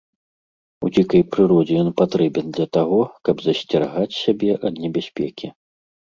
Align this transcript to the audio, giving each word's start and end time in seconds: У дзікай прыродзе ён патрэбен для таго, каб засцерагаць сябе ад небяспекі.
У 0.85 0.89
дзікай 0.93 1.21
прыродзе 1.33 1.75
ён 1.81 1.89
патрэбен 1.99 2.47
для 2.57 2.65
таго, 2.77 3.01
каб 3.29 3.35
засцерагаць 3.47 4.19
сябе 4.23 4.51
ад 4.71 4.81
небяспекі. 4.87 5.47